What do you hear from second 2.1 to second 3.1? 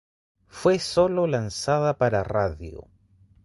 radio.